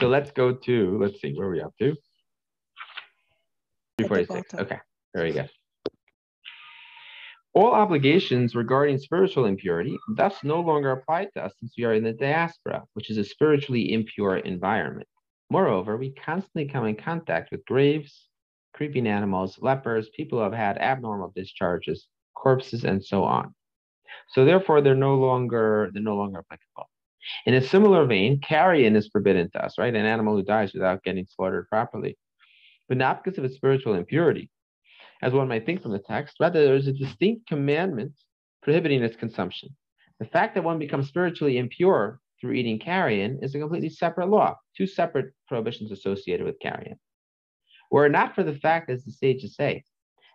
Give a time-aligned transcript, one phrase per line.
[0.00, 1.94] So let's go to, let's see, where are we up to?
[3.98, 4.54] 346.
[4.54, 4.78] Okay,
[5.14, 5.50] very good.
[7.52, 12.04] All obligations regarding spiritual impurity thus no longer apply to us since we are in
[12.04, 15.08] the diaspora, which is a spiritually impure environment.
[15.50, 18.28] Moreover, we constantly come in contact with graves,
[18.72, 23.52] creeping animals, lepers, people who have had abnormal discharges, corpses, and so on.
[24.28, 26.89] So therefore, they're no longer they're no longer applicable.
[27.46, 29.94] In a similar vein, carrion is forbidden to us, right?
[29.94, 32.16] An animal who dies without getting slaughtered properly,
[32.88, 34.50] but not because of its spiritual impurity,
[35.22, 36.36] as one might think from the text.
[36.40, 38.12] Rather, there is a distinct commandment
[38.62, 39.76] prohibiting its consumption.
[40.18, 44.56] The fact that one becomes spiritually impure through eating carrion is a completely separate law,
[44.76, 46.98] two separate prohibitions associated with carrion.
[47.90, 49.84] Were it not for the fact, as the sages say,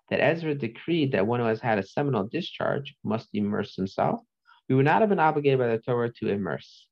[0.09, 4.21] that Ezra decreed that one who has had a seminal discharge must immerse himself,
[4.67, 6.87] we would not have been obligated by the Torah to immerse.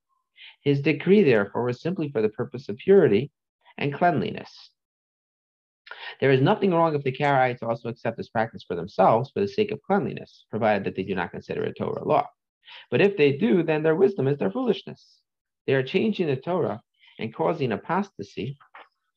[0.61, 3.31] His decree, therefore, was simply for the purpose of purity
[3.77, 4.71] and cleanliness.
[6.19, 9.47] There is nothing wrong if the Karaites also accept this practice for themselves for the
[9.47, 12.27] sake of cleanliness, provided that they do not consider it Torah law.
[12.89, 15.19] But if they do, then their wisdom is their foolishness.
[15.65, 16.81] They are changing the Torah
[17.19, 18.57] and causing apostasy.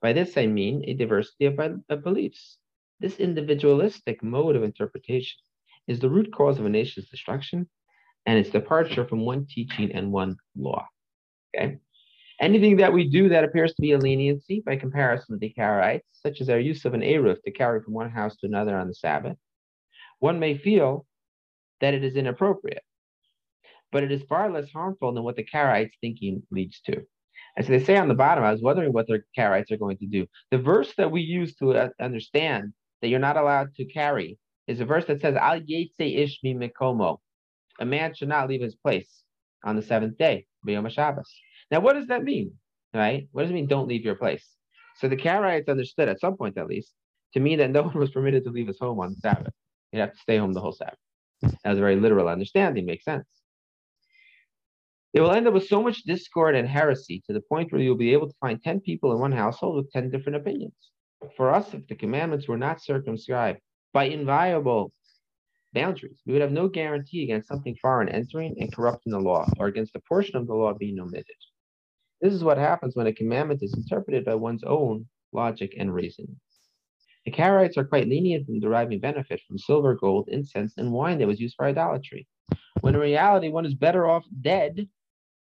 [0.01, 1.59] By this I mean a diversity of,
[1.89, 2.59] of beliefs.
[3.01, 5.39] This individualistic mode of interpretation
[5.87, 7.69] is the root cause of a nation's destruction
[8.27, 10.87] and its departure from one teaching and one law.
[11.57, 11.79] Okay.
[12.41, 16.03] Anything that we do that appears to be a leniency by comparison to the Karaites,
[16.13, 18.89] such as our use of an Eruv to carry from one house to another on
[18.89, 19.39] the Sabbath,
[20.19, 21.07] one may feel
[21.81, 22.83] that it is inappropriate,
[23.91, 27.07] but it is far less harmful than what the Karaites thinking leads to.
[27.57, 30.07] As they say on the bottom, I was wondering what the Karaites are going to
[30.07, 30.27] do.
[30.51, 34.81] The verse that we use to uh, understand that you're not allowed to carry is
[34.81, 37.21] a verse that says, Al Yetze Ish Mimkomo.
[37.81, 39.23] A man should not leave his place
[39.65, 41.33] on the seventh day, B'yom Shabbos.
[41.71, 42.53] Now, what does that mean?
[42.95, 43.29] Right?
[43.33, 44.47] What does it mean, don't leave your place?
[44.99, 46.93] So the Karaites understood at some point, at least,
[47.35, 49.53] to mean that no one was permitted to leave his home on Sabbath.
[49.93, 50.99] You'd have to stay home the whole Sabbath.
[51.43, 53.27] That was a very literal understanding, makes sense.
[55.13, 57.97] It will end up with so much discord and heresy to the point where you'll
[57.97, 60.75] be able to find 10 people in one household with 10 different opinions.
[61.37, 63.61] For us, if the commandments were not circumscribed
[63.93, 64.93] by inviolable
[65.77, 66.21] boundaries.
[66.27, 69.95] We would have no guarantee against something foreign entering and corrupting the law, or against
[69.95, 71.41] a portion of the law being omitted.
[72.23, 76.27] This is what happens when a commandment is interpreted by one's own logic and reason.
[77.27, 81.27] The Karaites are quite lenient in deriving benefit from silver, gold, incense, and wine that
[81.27, 82.27] was used for idolatry,
[82.81, 84.89] when in reality one is better off dead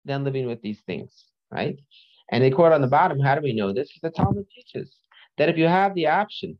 [0.03, 1.79] than living with these things, right?
[2.31, 3.89] And they quote on the bottom, how do we know this?
[4.01, 4.97] The Talmud teaches
[5.37, 6.57] that if you have the option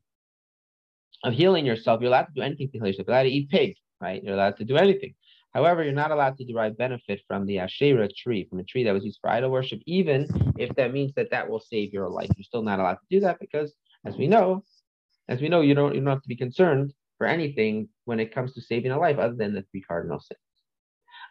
[1.26, 3.08] of healing yourself, you're allowed to do anything to heal yourself.
[3.08, 4.24] You're allowed to eat pig, right?
[4.24, 5.16] You're allowed to do anything.
[5.54, 8.94] However, you're not allowed to derive benefit from the Asherah tree, from a tree that
[8.94, 10.28] was used for idol worship, even
[10.58, 12.30] if that means that that will save your life.
[12.36, 13.74] You're still not allowed to do that because,
[14.06, 14.64] as we know,
[15.28, 18.36] as we know, you don't you don't have to be concerned for anything when it
[18.36, 20.40] comes to saving a life other than the three cardinal sins.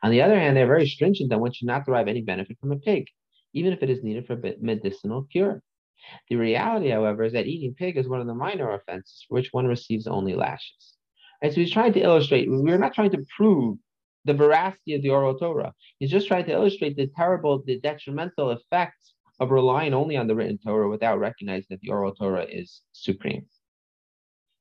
[0.02, 2.72] On the other hand, they're very stringent that one should not derive any benefit from
[2.72, 3.06] a pig,
[3.52, 5.62] even if it is needed for medicinal cure.
[6.28, 9.52] The reality, however, is that eating pig is one of the minor offenses for which
[9.52, 10.94] one receives only lashes.
[11.42, 13.78] And so he's trying to illustrate, we're not trying to prove
[14.24, 15.74] the veracity of the oral Torah.
[15.98, 20.34] He's just trying to illustrate the terrible, the detrimental effects of relying only on the
[20.34, 23.46] written Torah without recognizing that the oral Torah is supreme.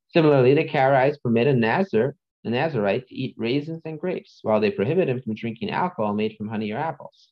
[0.09, 4.71] Similarly, the Karaites permit a Nazir, a Nazarite, to eat raisins and grapes, while they
[4.71, 7.29] prohibit him from drinking alcohol made from honey or apples.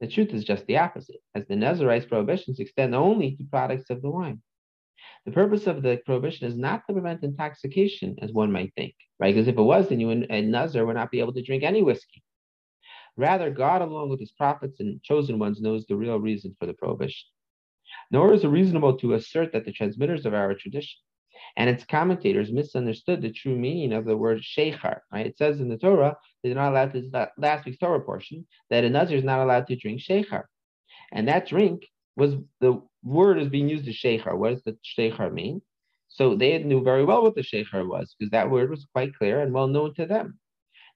[0.00, 4.02] The truth is just the opposite, as the Nazarite's prohibitions extend only to products of
[4.02, 4.42] the wine.
[5.24, 9.34] The purpose of the prohibition is not to prevent intoxication, as one might think, right?
[9.34, 11.82] Because if it was, then you and Nazir would not be able to drink any
[11.82, 12.22] whiskey.
[13.16, 16.74] Rather, God, along with his prophets and chosen ones, knows the real reason for the
[16.74, 17.28] prohibition.
[18.10, 20.98] Nor is it reasonable to assert that the transmitters of our tradition
[21.56, 25.00] and its commentators misunderstood the true meaning of the word sheikhar.
[25.12, 25.26] Right?
[25.26, 28.90] It says in the Torah, they're not allowed to, last week's Torah portion, that a
[28.90, 30.44] Nazir is not allowed to drink sheikhar.
[31.12, 31.86] And that drink
[32.16, 34.36] was, the word is being used as sheikhar.
[34.36, 35.62] What does the sheikhar mean?
[36.08, 39.40] So they knew very well what the sheikhar was, because that word was quite clear
[39.40, 40.38] and well known to them.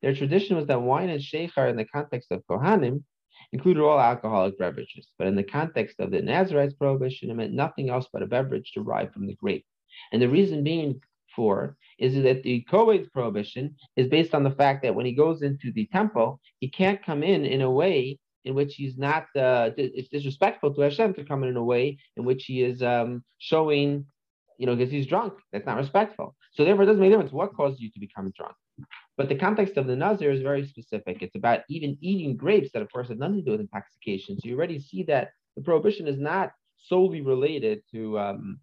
[0.01, 3.03] Their tradition was that wine and sheikhar in the context of Kohanim
[3.53, 7.91] included all alcoholic beverages, but in the context of the Nazarite's prohibition, it meant nothing
[7.91, 9.67] else but a beverage derived from the grape.
[10.13, 11.01] And the reason being
[11.35, 15.43] for is that the Kohen's prohibition is based on the fact that when he goes
[15.43, 19.71] into the temple, he can't come in in a way in which he's not, uh,
[19.77, 23.23] it's disrespectful to Hashem to come in in a way in which he is um,
[23.39, 24.07] showing,
[24.59, 25.35] you know, because he's drunk.
[25.53, 26.35] That's not respectful.
[26.53, 28.55] So therefore, it doesn't make a difference what caused you to become drunk.
[29.17, 31.21] But the context of the Nazir is very specific.
[31.21, 34.39] It's about even eating grapes that, of course, have nothing to do with intoxication.
[34.39, 36.53] So you already see that the prohibition is not
[36.87, 38.61] solely related to um,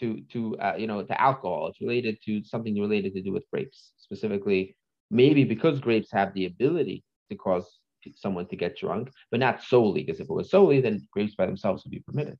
[0.00, 1.68] to to uh, you know to alcohol.
[1.68, 4.76] It's related to something related to do with grapes specifically.
[5.10, 7.78] Maybe because grapes have the ability to cause
[8.14, 10.02] someone to get drunk, but not solely.
[10.02, 12.38] Because if it was solely, then grapes by themselves would be permitted.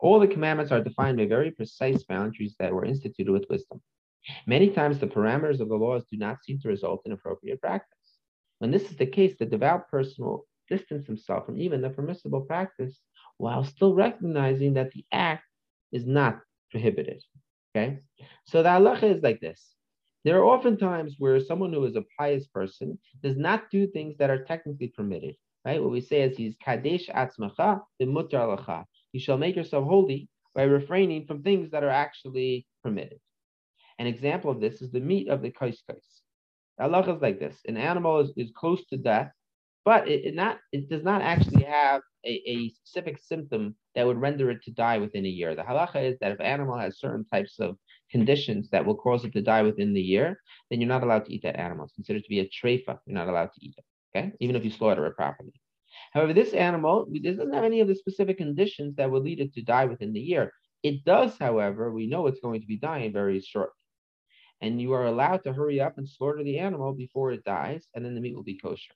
[0.00, 3.80] All the commandments are defined by very precise boundaries that were instituted with wisdom.
[4.46, 8.18] Many times, the parameters of the laws do not seem to result in appropriate practice.
[8.58, 12.40] When this is the case, the devout person will distance himself from even the permissible
[12.40, 13.00] practice
[13.36, 15.44] while still recognizing that the act
[15.92, 16.40] is not
[16.70, 17.22] prohibited.
[17.74, 18.00] Okay?
[18.46, 19.74] So the halacha is like this.
[20.24, 24.16] There are often times where someone who is a pious person does not do things
[24.18, 25.36] that are technically permitted.
[25.64, 25.82] Right?
[25.82, 28.84] What we say is he's kadesh atzmacha mutar lacha.
[29.12, 33.20] You shall make yourself holy by refraining from things that are actually permitted.
[33.98, 36.20] An example of this is the meat of the kaiskais.
[36.78, 39.30] Allah is like this: an animal is, is close to death,
[39.84, 44.20] but it, it not it does not actually have a, a, specific symptom that would
[44.20, 45.54] render it to die within a year.
[45.54, 47.76] The halacha is that if an animal has certain types of
[48.10, 50.40] conditions that will cause it to die within the year,
[50.70, 51.84] then you're not allowed to eat that animal.
[51.84, 52.98] It's considered to be a treifa.
[53.04, 53.84] You're not allowed to eat it.
[54.16, 55.52] Okay, even if you slaughter it properly.
[56.12, 59.62] However, this animal doesn't have any of the specific conditions that would lead it to
[59.62, 60.52] die within the year.
[60.82, 63.72] It does, however, we know it's going to be dying very shortly.
[64.60, 68.04] And you are allowed to hurry up and slaughter the animal before it dies, and
[68.04, 68.94] then the meat will be kosher.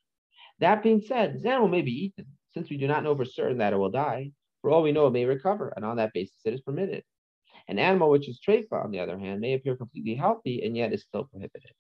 [0.60, 3.58] That being said, this animal may be eaten, since we do not know for certain
[3.58, 4.32] that it will die.
[4.60, 7.04] For all we know, it may recover, and on that basis, it is permitted.
[7.68, 10.92] An animal which is treifa, on the other hand, may appear completely healthy and yet
[10.92, 11.72] is still prohibited.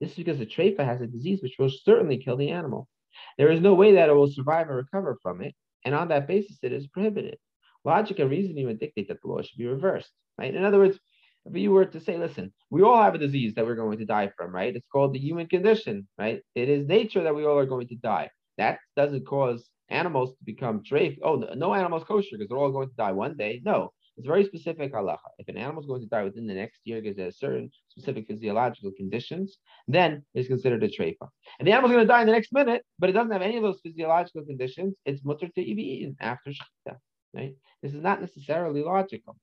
[0.00, 2.88] This is because the treifa has a disease which will certainly kill the animal.
[3.36, 5.54] There is no way that it will survive and recover from it,
[5.84, 7.38] and on that basis, it is prohibited.
[7.84, 10.10] Logic and reasoning would dictate that the law should be reversed.
[10.38, 10.54] Right?
[10.54, 10.98] In other words,
[11.46, 14.04] if you were to say, listen, we all have a disease that we're going to
[14.04, 14.74] die from, right?
[14.74, 16.42] It's called the human condition, right?
[16.54, 18.30] It is nature that we all are going to die.
[18.58, 21.18] That doesn't cause animals to become treif.
[21.22, 23.62] Oh, no no animals kosher because they're all going to die one day.
[23.64, 25.30] No, it's very specific halacha.
[25.38, 28.26] If an animal is going to die within the next year because there's certain specific
[28.26, 31.28] physiological conditions, then it's considered a treifa.
[31.58, 33.56] And the animal's going to die in the next minute, but it doesn't have any
[33.56, 34.96] of those physiological conditions.
[35.04, 36.96] It's mutar to be eaten after shechita.
[37.32, 37.54] Right?
[37.82, 39.36] This is not necessarily logical.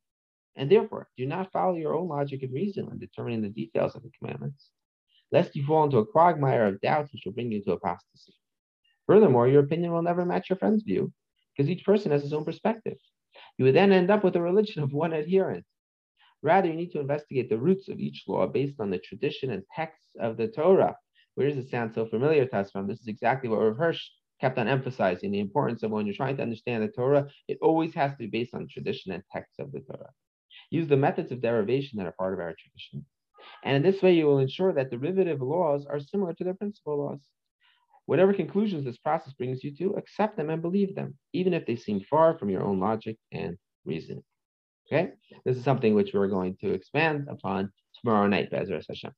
[0.55, 4.03] And therefore, do not follow your own logic and reason when determining the details of
[4.03, 4.69] the commandments,
[5.31, 8.33] lest you fall into a quagmire of doubts which will bring you to apostasy.
[9.07, 11.11] Furthermore, your opinion will never match your friend's view,
[11.55, 12.97] because each person has his own perspective.
[13.57, 15.65] You would then end up with a religion of one adherent.
[16.41, 19.63] Rather, you need to investigate the roots of each law based on the tradition and
[19.75, 20.95] texts of the Torah.
[21.35, 22.87] Where does it sound so familiar to us from?
[22.87, 24.09] This is exactly what Rav Hirsch
[24.39, 27.93] kept on emphasizing the importance of when you're trying to understand the Torah, it always
[27.93, 30.11] has to be based on tradition and texts of the Torah.
[30.69, 33.05] Use the methods of derivation that are part of our tradition.
[33.63, 36.97] And in this way, you will ensure that derivative laws are similar to their principal
[36.97, 37.19] laws.
[38.05, 41.75] Whatever conclusions this process brings you to, accept them and believe them, even if they
[41.75, 44.23] seem far from your own logic and reasoning.
[44.87, 45.11] Okay?
[45.43, 49.11] This is something which we're going to expand upon tomorrow night, Bezras Hashem.